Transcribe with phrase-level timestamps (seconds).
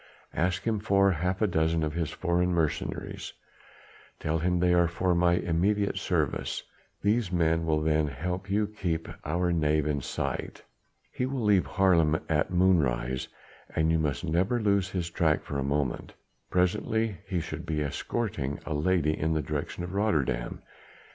[0.33, 3.33] Ask him for half a dozen of his foreign mercenaries;
[4.19, 6.63] tell him they are for my immediate service.
[7.03, 10.63] These men will then help you to keep our knave in sight.
[11.11, 13.27] He will leave Haarlem at moonrise,
[13.75, 16.15] and you must never lose his track for a moment.
[16.49, 20.63] Presently he should be escorting a lady in the direction of Rotterdam.